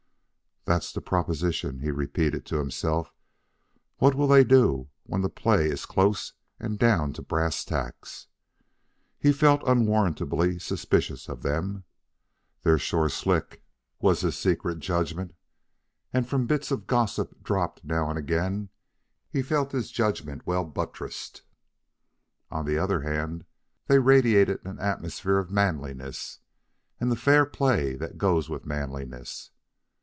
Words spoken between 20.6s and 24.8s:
buttressed. On the other hand, they radiated an